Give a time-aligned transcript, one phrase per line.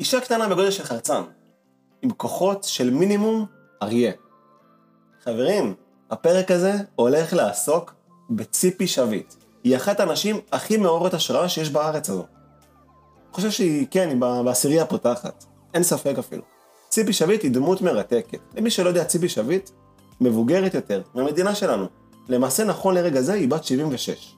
[0.00, 1.22] אישה קטנה בגודל של חרצן,
[2.02, 3.46] עם כוחות של מינימום
[3.82, 4.12] אריה.
[5.24, 5.74] חברים,
[6.10, 7.94] הפרק הזה הולך לעסוק
[8.30, 9.34] בציפי שביט.
[9.64, 12.20] היא אחת הנשים הכי מעוררת השראה שיש בארץ הזו.
[12.20, 15.44] אני חושב שהיא, כן, היא בעשירייה הפותחת.
[15.74, 16.42] אין ספק אפילו.
[16.88, 18.40] ציפי שביט היא דמות מרתקת.
[18.54, 19.70] למי שלא יודע, ציפי שביט
[20.20, 21.86] מבוגרת יותר מהמדינה שלנו.
[22.28, 24.34] למעשה, נכון לרגע זה, היא בת 76.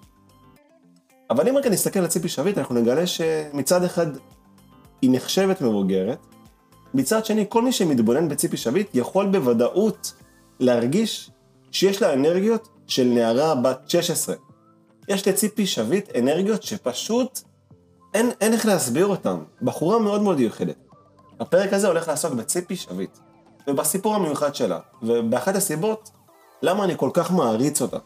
[1.31, 4.07] אבל אם רגע נסתכל על ציפי שביט, אנחנו נגלה שמצד אחד
[5.03, 6.19] היא נחשבת מבוגרת,
[6.95, 10.13] מצד שני, כל מי שמתבונן בציפי שביט יכול בוודאות
[10.61, 11.31] להרגיש
[11.71, 14.35] שיש לה אנרגיות של נערה בת 16.
[15.09, 17.41] יש לציפי שביט אנרגיות שפשוט
[18.15, 19.37] אין, אין איך להסביר אותן.
[19.63, 20.77] בחורה מאוד מאוד מיוחדת.
[21.41, 23.19] הפרק הזה הולך לעסוק בציפי שביט,
[23.69, 26.11] ובסיפור המיוחד שלה, ובאחת הסיבות
[26.63, 27.99] למה אני כל כך מעריץ אותה.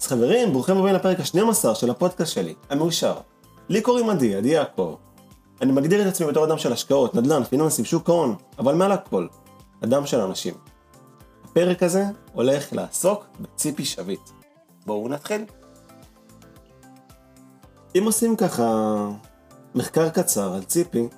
[0.00, 3.14] אז חברים, ברוכים הבאים לפרק ה-12 של הפודקאסט שלי, המאושר.
[3.68, 4.96] לי קוראים עדי, עדי יעקב.
[5.62, 9.26] אני מגדיר את עצמי בתור אדם של השקעות, נדל"ן, פיננסים, שוק ההון, אבל מעל הכל,
[9.84, 10.54] אדם של אנשים.
[11.44, 14.30] הפרק הזה הולך לעסוק בציפי שביט.
[14.86, 15.44] בואו נתחיל.
[17.98, 19.08] אם עושים ככה
[19.74, 21.08] מחקר קצר על ציפי,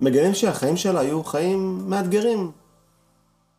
[0.00, 2.52] מגלים שהחיים שלה היו חיים מאתגרים.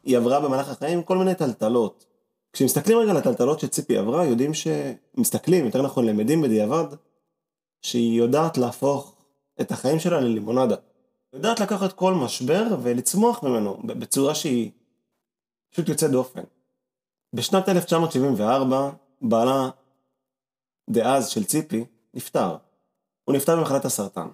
[0.04, 2.06] היא עברה במהלך החיים כל מיני טלטלות.
[2.54, 4.68] כשמסתכלים רגע על הטלטלות שציפי עברה, יודעים ש...
[5.18, 6.86] מסתכלים, יותר נכון למדים בדיעבד,
[7.82, 9.14] שהיא יודעת להפוך
[9.62, 10.76] את החיים שלה ללימונדה.
[11.34, 14.72] יודעת לקחת כל משבר ולצמוח ממנו בצורה שהיא
[15.72, 16.42] פשוט יוצאת דופן.
[17.34, 18.90] בשנת 1974,
[19.22, 19.70] בעלה
[20.90, 22.58] דאז של ציפי נפטר.
[23.24, 24.28] הוא נפטר במחלת הסרטן.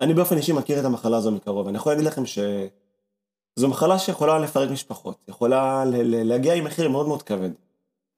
[0.00, 4.38] אני באופן אישי מכיר את המחלה הזו מקרוב, אני יכול להגיד לכם שזו מחלה שיכולה
[4.38, 7.50] לפרק משפחות, יכולה להגיע עם מחיר מאוד מאוד כבד.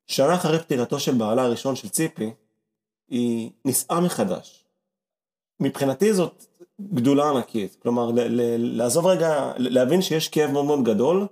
[0.06, 2.30] שנה אחרי פטירתו של בעלה הראשון של ציפי,
[3.08, 4.67] היא נישאה מחדש.
[5.60, 6.44] מבחינתי זאת
[6.94, 8.10] גדולה ענקית, כלומר
[8.58, 11.26] לעזוב רגע, להבין שיש כאב מאוד מאוד גדול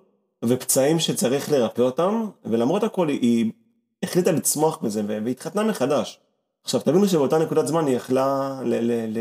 [0.44, 3.52] ופצעים שצריך לרפא אותם, ולמרות הכל היא
[4.02, 6.20] החליטה לצמוח מזה והתחתנה מחדש.
[6.64, 8.60] עכשיו תבינו שבאותה נקודת זמן היא יכלה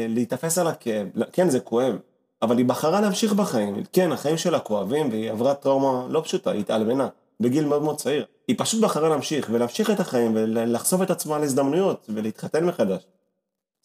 [0.10, 1.96] להיתפס על הכאב, כן זה כואב,
[2.42, 6.60] אבל היא בחרה להמשיך בחיים, כן החיים שלה כואבים והיא עברה טראומה לא פשוטה, היא
[6.60, 7.08] התאלמנה
[7.40, 12.10] בגיל מאוד מאוד צעיר, היא פשוט בחרה להמשיך ולהמשיך את החיים ולחשוף את עצמה להזדמנויות
[12.10, 13.08] ולהתחתן מחדש.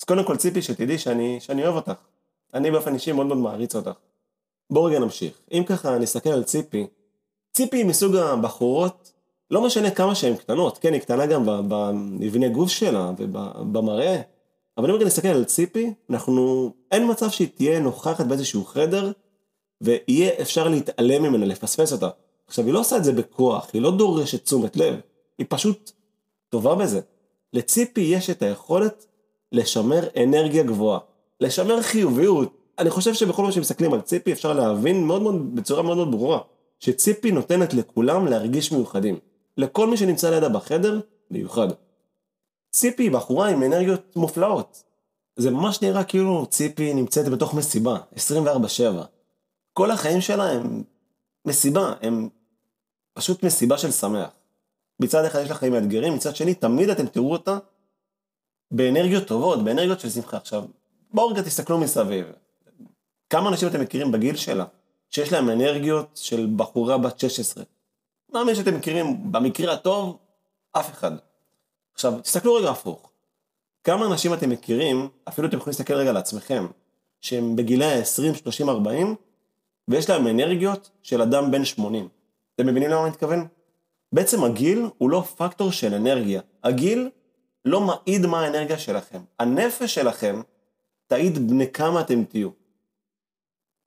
[0.00, 2.00] אז קודם כל ציפי שתדעי שאני, שאני אוהב אותך,
[2.54, 3.98] אני באופן אישי מאוד מאוד מעריץ אותך.
[4.70, 6.86] בואו רגע נמשיך, אם ככה נסתכל על ציפי,
[7.52, 9.12] ציפי היא מסוג הבחורות
[9.50, 14.20] לא משנה כמה שהן קטנות, כן, היא קטנה גם במבנה גוף שלה ובמראה,
[14.78, 19.12] אבל אם רגע נסתכל על ציפי, אנחנו, אין מצב שהיא תהיה נוכחת באיזשהו חדר,
[19.80, 22.08] ויהיה אפשר להתעלם ממנה, לפספס אותה.
[22.46, 24.94] עכשיו, היא לא עושה את זה בכוח, היא לא דורשת תשומת לב,
[25.38, 25.90] היא פשוט
[26.48, 27.00] טובה בזה.
[27.52, 29.06] לציפי יש את היכולת
[29.52, 30.98] לשמר אנרגיה גבוהה,
[31.40, 32.56] לשמר חיוביות.
[32.78, 36.38] אני חושב שבכל פעם שמסתכלים על ציפי אפשר להבין מאוד מאוד, בצורה מאוד מאוד ברורה,
[36.78, 39.18] שציפי נותנת לכולם להרגיש מיוחדים.
[39.56, 41.00] לכל מי שנמצא לידה בחדר,
[41.30, 41.68] מיוחד.
[42.70, 44.82] ציפי היא בחורה עם אנרגיות מופלאות.
[45.36, 48.16] זה ממש נראה כאילו ציפי נמצאת בתוך מסיבה, 24-7.
[49.72, 50.82] כל החיים שלה הם
[51.44, 52.28] מסיבה, הם
[53.14, 54.28] פשוט מסיבה של שמח.
[55.00, 57.58] מצד אחד יש לה חיים מאתגרים, מצד שני תמיד אתם תראו אותה
[58.70, 60.36] באנרגיות טובות, באנרגיות של שמחה.
[60.36, 60.64] עכשיו,
[61.12, 62.26] בואו רגע תסתכלו מסביב.
[63.30, 64.64] כמה אנשים אתם מכירים בגיל שלה,
[65.10, 67.64] שיש להם אנרגיות של בחורה בת 16,
[68.32, 70.18] מאמין שאתם מכירים, במקרה הטוב,
[70.72, 71.12] אף אחד.
[71.94, 73.10] עכשיו, תסתכלו רגע הפוך.
[73.84, 76.66] כמה אנשים אתם מכירים, אפילו אתם יכולים להסתכל רגע על עצמכם,
[77.20, 79.14] שהם בגילי ה-20, 30, 40,
[79.88, 82.08] ויש להם אנרגיות של אדם בן 80.
[82.54, 83.46] אתם מבינים למה אני מתכוון?
[84.12, 86.40] בעצם הגיל הוא לא פקטור של אנרגיה.
[86.64, 87.10] הגיל
[87.64, 89.18] לא מעיד מה האנרגיה שלכם.
[89.38, 90.40] הנפש שלכם
[91.06, 92.48] תעיד בני כמה אתם תהיו.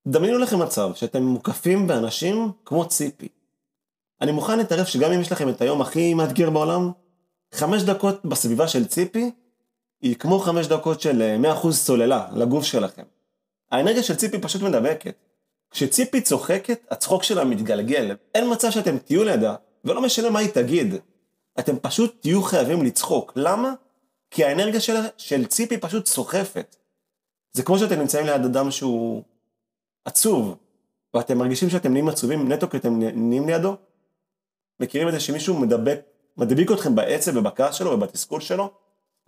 [0.07, 3.27] דמיינו לכם מצב שאתם מוקפים באנשים כמו ציפי,
[4.23, 6.91] אני מוכן להתערב שגם אם יש לכם את היום הכי מאתגר בעולם,
[7.53, 9.31] חמש דקות בסביבה של ציפי,
[10.01, 13.03] היא כמו חמש דקות של 100% אה, סוללה לגוף שלכם.
[13.71, 15.15] האנרגיה של ציפי פשוט מדבקת.
[15.71, 18.15] כשציפי צוחקת, הצחוק שלה מתגלגל.
[18.35, 19.55] אין מצב שאתם תהיו לידה,
[19.85, 20.95] ולא משנה מה היא תגיד.
[21.59, 23.33] אתם פשוט תהיו חייבים לצחוק.
[23.35, 23.73] למה?
[24.31, 26.75] כי האנרגיה של, של ציפי פשוט סוחפת.
[27.51, 29.23] זה כמו שאתם נמצאים ליד אדם שהוא
[30.05, 30.55] עצוב,
[31.13, 33.75] ואתם מרגישים שאתם נהיים עצובים נטו כי אתם נהיים לידו,
[34.79, 35.99] מכירים את זה שמישהו מדבק,
[36.37, 38.71] מדביק אתכם בעצב ובכעס שלו ובתסכול שלו?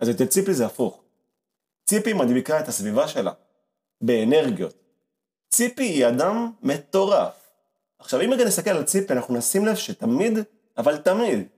[0.00, 1.02] אז אצל ציפי זה הפוך.
[1.84, 3.32] ציפי מדביקה את הסביבה שלה,
[4.00, 4.74] באנרגיות.
[5.48, 7.32] ציפי היא אדם מטורף.
[7.98, 10.38] עכשיו אם רגע נסתכל על ציפי אנחנו נשים לב שתמיד,
[10.78, 11.48] אבל תמיד,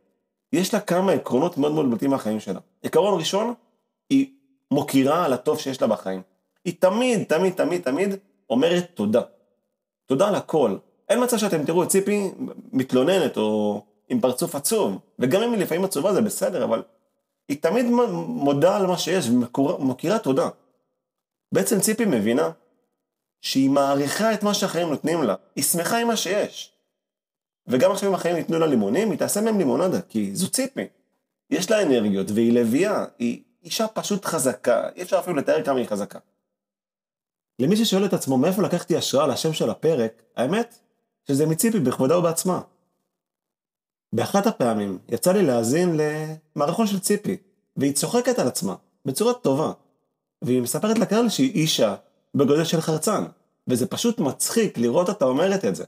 [0.53, 2.61] יש לה כמה עקרונות מאוד מאוד בולטים מהחיים שלה.
[2.83, 3.55] עקרון ראשון,
[4.11, 4.33] היא
[4.71, 6.23] מוקירה על הטוב שיש לה בחיים.
[6.65, 8.15] היא תמיד, תמיד, תמיד, תמיד
[8.50, 9.23] אומרת תודה.
[10.06, 10.77] תודה על הכל.
[11.09, 12.31] אין מצב שאתם תראו את ציפי
[12.73, 16.83] מתלוננת או עם פרצוף עצוב, וגם אם היא לפעמים עצובה זה בסדר, אבל
[17.49, 17.87] היא תמיד
[18.27, 20.49] מודה על מה שיש ומכירה תודה.
[21.53, 22.50] בעצם ציפי מבינה
[23.41, 26.73] שהיא מעריכה את מה שהחיים נותנים לה, היא שמחה עם מה שיש.
[27.69, 30.87] וגם עכשיו אם החיים ייתנו לה לימונים, היא תעשה מהם לימונדה, כי זו ציפי.
[31.50, 35.87] יש לה אנרגיות, והיא לביאה, היא אישה פשוט חזקה, אי אפשר אפילו לתאר כמה היא
[35.87, 36.19] חזקה.
[37.59, 40.79] למי ששואל את עצמו מאיפה לקחתי השראה לשם של הפרק, האמת,
[41.29, 42.61] שזה מציפי בכבודה ובעצמה.
[44.12, 46.00] באחת הפעמים יצא לי להאזין
[46.56, 47.37] למערכון של ציפי,
[47.76, 48.75] והיא צוחקת על עצמה,
[49.05, 49.73] בצורה טובה.
[50.43, 51.94] והיא מספרת לקהל שהיא אישה
[52.35, 53.25] בגודל של חרצן,
[53.69, 55.85] וזה פשוט מצחיק לראות אותה אומרת את זה.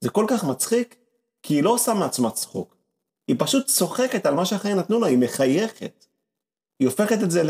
[0.00, 0.96] זה כל כך מצחיק,
[1.42, 2.76] כי היא לא עושה מעצמה צחוק.
[3.28, 6.06] היא פשוט צוחקת על מה שהחיים נתנו לה, היא מחייכת.
[6.80, 7.42] היא הופכת את זה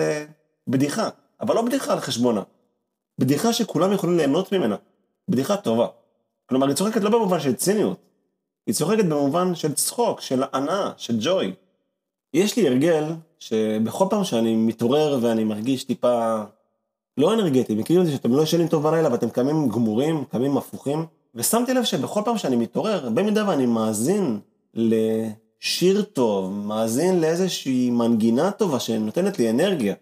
[0.68, 1.08] לבדיחה,
[1.40, 2.42] אבל לא בדיחה על חשבונה.
[3.18, 4.76] בדיחה שכולם יכולים ליהנות ממנה.
[5.28, 5.86] בדיחה טובה.
[6.46, 7.98] כלומר, היא צוחקת לא במובן של ציניות,
[8.66, 11.54] היא צוחקת במובן של צחוק, של הנאה, של ג'וי.
[12.34, 13.04] יש לי הרגל
[13.38, 16.42] שבכל פעם שאני מתעורר ואני מרגיש טיפה
[17.16, 21.06] לא אנרגטי, מכירים את זה שאתם לא ישנים טוב בלילה ואתם קמים גמורים, קמים הפוכים,
[21.38, 24.40] ושמתי לב שבכל פעם שאני מתעורר, במידה ואני מאזין
[24.74, 29.94] לשיר טוב, מאזין לאיזושהי מנגינה טובה שנותנת לי אנרגיה,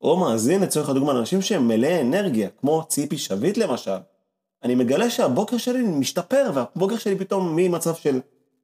[0.00, 3.96] או מאזין לצורך הדוגמה לאנשים שהם מלאי אנרגיה, כמו ציפי שביט למשל,
[4.62, 8.20] אני מגלה שהבוקר שלי משתפר, והבוקר שלי פתאום ממצב של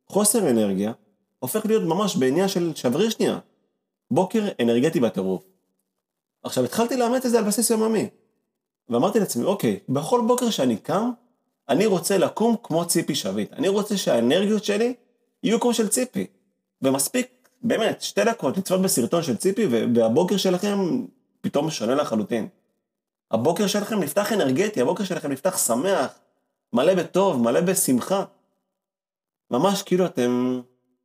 [0.08, 0.92] חוסר אנרגיה,
[1.38, 3.38] הופך להיות ממש בעניין של שבריר שנייה.
[4.10, 5.42] בוקר אנרגטי בטירוף.
[6.42, 8.08] עכשיו התחלתי לאמץ את זה על בסיס יוממי.
[8.88, 11.10] ואמרתי לעצמי, אוקיי, בכל בוקר שאני קם,
[11.72, 13.52] אני רוצה לקום כמו ציפי שביט.
[13.52, 14.94] אני רוצה שהאנרגיות שלי
[15.42, 16.26] יהיו כמו של ציפי.
[16.82, 20.78] ומספיק, באמת, שתי דקות לצפות בסרטון של ציפי, והבוקר שלכם
[21.40, 22.48] פתאום שונה לחלוטין.
[23.30, 26.18] הבוקר שלכם נפתח אנרגטי, הבוקר שלכם נפתח שמח,
[26.72, 28.24] מלא בטוב, מלא בשמחה.
[29.50, 30.60] ממש כאילו אתם,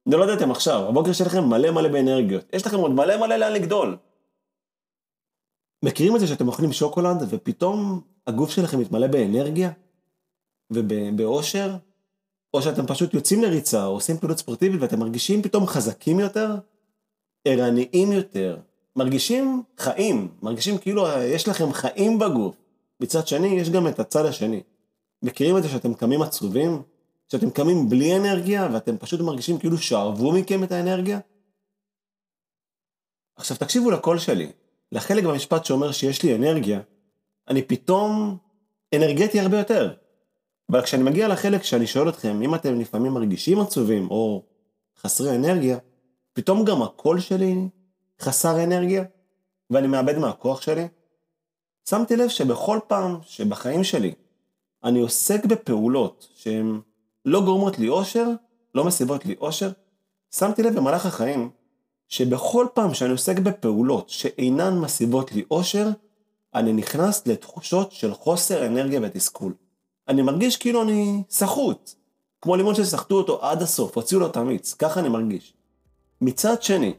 [0.06, 2.46] לא ידעתם עכשיו, הבוקר שלכם מלא מלא באנרגיות.
[2.54, 3.98] יש לכם עוד מלא מלא לאן לגדול.
[5.84, 9.72] מכירים את זה שאתם אוכלים שוקולד ופתאום הגוף שלכם מתמלא באנרגיה
[10.72, 11.76] ובאושר?
[12.54, 16.56] או שאתם פשוט יוצאים לריצה או עושים פעילות ספורטיבית ואתם מרגישים פתאום חזקים יותר,
[17.46, 18.58] ערניים יותר,
[18.96, 22.56] מרגישים חיים, מרגישים כאילו יש לכם חיים בגוף.
[23.00, 24.62] מצד שני, יש גם את הצד השני.
[25.24, 26.82] מכירים את זה שאתם קמים עצובים?
[27.32, 31.20] שאתם קמים בלי אנרגיה ואתם פשוט מרגישים כאילו שאבו מכם את האנרגיה?
[33.36, 34.52] עכשיו תקשיבו לקול שלי.
[34.92, 36.80] לחלק במשפט שאומר שיש לי אנרגיה,
[37.48, 38.38] אני פתאום
[38.96, 39.94] אנרגטי הרבה יותר.
[40.72, 44.44] אבל כשאני מגיע לחלק שאני שואל אתכם, אם אתם לפעמים מרגישים עצובים או
[45.02, 45.78] חסרי אנרגיה,
[46.34, 47.56] פתאום גם הקול שלי
[48.22, 49.04] חסר אנרגיה,
[49.70, 50.88] ואני מאבד מהכוח שלי,
[51.90, 54.14] שמתי לב שבכל פעם שבחיים שלי
[54.84, 56.80] אני עוסק בפעולות שהן
[57.26, 58.28] לא גורמות לי אושר,
[58.76, 59.70] לא מסיבות לי אושר,
[60.36, 61.50] שמתי לב במהלך החיים
[62.08, 65.88] שבכל פעם שאני עוסק בפעולות שאינן מסיבות לי אושר,
[66.56, 69.54] אני נכנס לתחושות של חוסר אנרגיה ותסכול.
[70.10, 71.92] אני מרגיש כאילו אני סחוט,
[72.42, 75.54] כמו לימון שסחטו אותו עד הסוף, הוציאו לו את המיץ, ככה אני מרגיש.
[76.22, 76.94] מצד שני,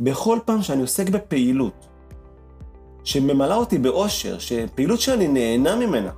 [0.00, 1.86] בכל פעם שאני עוסק בפעילות
[3.04, 6.10] שממלאה אותי באושר, שפעילות שאני נהנה ממנה,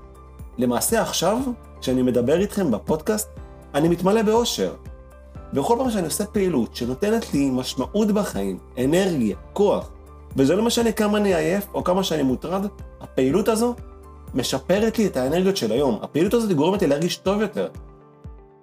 [0.59, 1.39] למעשה עכשיו,
[1.81, 3.29] כשאני מדבר איתכם בפודקאסט,
[3.75, 4.75] אני מתמלא באושר.
[5.53, 9.91] בכל פעם שאני עושה פעילות שנותנת לי משמעות בחיים, אנרגיה, כוח,
[10.37, 12.67] וזה לא משנה כמה אני עייף או כמה שאני מוטרד,
[13.01, 13.75] הפעילות הזו
[14.35, 15.99] משפרת לי את האנרגיות של היום.
[16.03, 17.69] הפעילות הזאת גורמת לי להרגיש טוב יותר.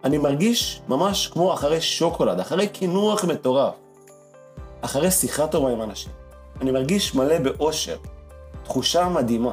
[0.04, 3.74] אני מרגיש ממש כמו אחרי שוקולד, אחרי קינוח מטורף.
[4.82, 6.12] אחרי שיחה טובה עם אנשים.
[6.62, 7.98] אני מרגיש מלא באושר,
[8.64, 9.52] תחושה מדהימה,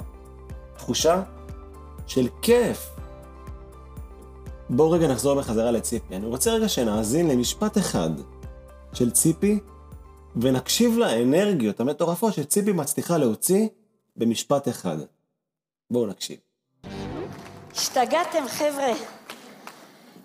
[0.76, 1.22] תחושה
[2.06, 2.90] של כיף.
[4.70, 6.16] בואו רגע נחזור בחזרה לציפי.
[6.16, 8.10] אני רוצה רגע שנאזין למשפט אחד
[8.92, 9.58] של ציפי,
[10.36, 13.68] ונקשיב לאנרגיות המטורפות שציפי מצליחה להוציא
[14.16, 14.96] במשפט אחד.
[15.92, 16.38] בואו נקשיב.
[17.70, 18.92] השתגעתם, חבר'ה.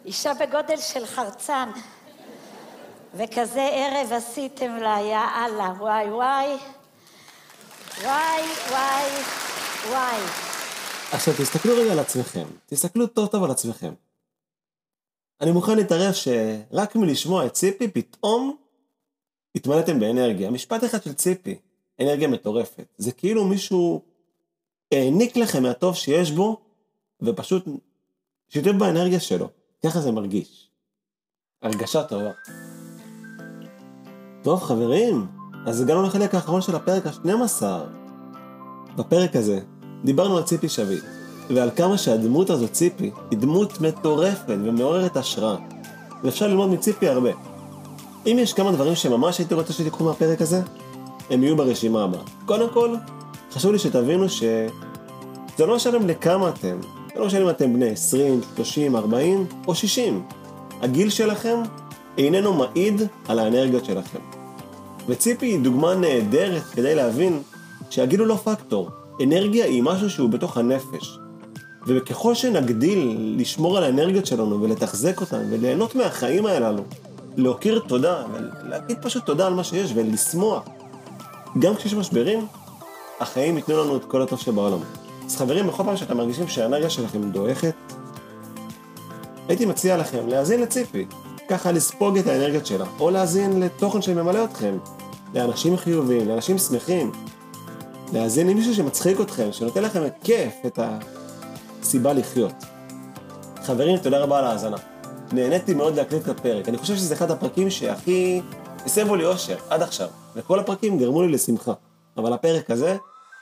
[0.05, 1.69] אישה בגודל של חרצן.
[3.13, 6.57] וכזה ערב עשיתם לה, יא אללה, וואי וואי,
[8.01, 9.09] וואי וואי
[9.89, 10.21] וואי.
[11.12, 13.93] עכשיו תסתכלו רגע על עצמכם, תסתכלו טוב טוב על עצמכם.
[15.41, 18.57] אני מוכן להתערב שרק מלשמוע את ציפי, פתאום
[19.55, 20.51] התמלאתם באנרגיה.
[20.51, 21.55] משפט אחד של ציפי,
[22.01, 22.93] אנרגיה מטורפת.
[22.97, 24.01] זה כאילו מישהו
[24.91, 26.58] העניק לכם מהטוב שיש בו,
[27.22, 27.65] ופשוט
[28.50, 29.50] שיתף באנרגיה שלו.
[29.84, 30.70] ככה זה מרגיש.
[31.62, 32.32] הרגשה טובה.
[34.44, 35.27] טוב חברים,
[35.65, 37.63] אז הגענו לחלק האחרון של הפרק ה-12.
[38.98, 39.60] בפרק הזה
[40.03, 41.03] דיברנו על ציפי שביט,
[41.50, 45.58] ועל כמה שהדמות הזאת, ציפי, היא דמות מטורפת ומעוררת השראה,
[46.24, 47.29] ואפשר ללמוד מציפי הרבה.
[48.25, 50.62] אם יש כמה דברים שממש הייתי רוצה שתיקחו מהפרק הזה,
[51.29, 52.22] הם יהיו ברשימה הבאה.
[52.46, 52.96] קודם כל,
[53.51, 54.70] חשוב לי שתבינו שזה
[55.60, 56.77] לא משנה לכמה אתם,
[57.13, 60.24] זה לא משנה אם אתם בני 20, 30, 40 או 60.
[60.82, 61.60] הגיל שלכם
[62.18, 64.20] איננו מעיד על האנרגיות שלכם.
[65.08, 67.42] וציפי היא דוגמה נהדרת כדי להבין
[67.89, 68.89] שהגיל הוא לא פקטור.
[69.24, 71.20] אנרגיה היא משהו שהוא בתוך הנפש.
[71.88, 76.84] וככל שנגדיל לשמור על האנרגיות שלנו ולתחזק אותן וליהנות מהחיים הללו,
[77.38, 80.63] להכיר תודה ולהגיד פשוט תודה על מה שיש ולשמוח.
[81.60, 82.48] גם כשיש משברים,
[83.19, 84.79] החיים ייתנו לנו את כל הטוב שבעולם.
[85.25, 87.74] אז חברים, בכל פעם שאתם מרגישים שהאנרגיה שלכם דועכת,
[89.47, 91.05] הייתי מציע לכם להאזין לציפי,
[91.50, 94.77] ככה לספוג את האנרגיות שלה, או להאזין לתוכן שממלא אתכם,
[95.33, 97.12] לאנשים חיוביים, לאנשים שמחים,
[98.13, 100.79] להאזין למישהו שמצחיק אתכם, שנותן לכם כיף, את
[101.81, 102.53] הסיבה לחיות.
[103.63, 104.77] חברים, תודה רבה על ההאזנה.
[105.31, 106.69] נהניתי מאוד להקליט את הפרק.
[106.69, 108.41] אני חושב שזה אחד הפרקים שהכי
[108.86, 110.07] הסבו לי אושר עד עכשיו.
[110.36, 111.74] וכל הפרקים גרמו לי לשמחה.
[112.17, 112.97] אבל הפרק הזה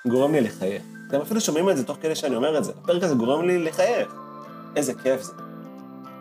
[0.08, 0.84] גורם לי לחייך.
[1.08, 2.72] אתם אפילו שומעים את זה תוך כדי שאני אומר את זה.
[2.84, 4.16] הפרק הזה גורם לי לחייך.
[4.76, 5.34] איזה כיף זה.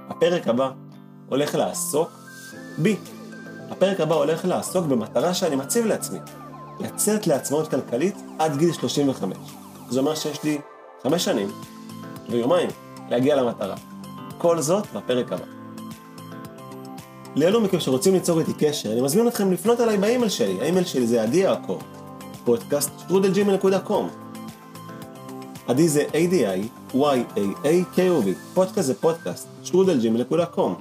[0.09, 0.71] הפרק הבא
[1.29, 2.09] הולך לעסוק
[2.79, 2.97] בי.
[3.71, 6.19] הפרק הבא הולך לעסוק במטרה שאני מציב לעצמי.
[6.81, 9.37] לצאת לעצמאות כלכלית עד גיל 35.
[9.91, 10.59] זה אומר שיש לי
[11.03, 11.49] חמש שנים
[12.31, 12.71] ויומיים
[13.11, 13.75] להגיע למטרה.
[14.39, 15.45] כל זאת בפרק הבא.
[17.37, 21.07] לאלו מכם שרוצים ליצור איתי קשר, אני מזמין אתכם לפנות אליי באימייל שלי, האימייל שלי
[21.07, 21.81] זה עדי יעקב,
[22.45, 24.09] פודקאסט שטרודל gmail.com.
[25.67, 30.75] עדי זה A-D-I-Y-A-A-K-O-V, פודקאסט זה פודקאסט, שטרודל gmail.com.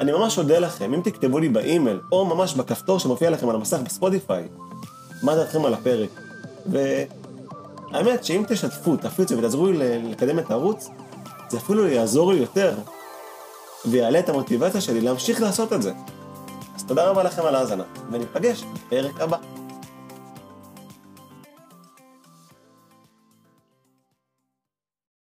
[0.00, 3.78] אני ממש אודה לכם אם תכתבו לי באימייל, או ממש בכפתור שמופיע לכם על המסך
[3.84, 4.48] בספוטיפיי,
[5.22, 6.10] מה דעתכם על הפרק.
[6.66, 10.88] והאמת שאם תשתפו, תפיצו ותעזרו לי לקדם את הערוץ,
[11.50, 12.74] זה אפילו יעזור לי יותר,
[13.86, 15.92] ויעלה את המוטיבציה שלי להמשיך לעשות את זה.
[16.76, 19.36] אז תודה רבה לכם על ההאזנה, וניפגש בפרק הבא.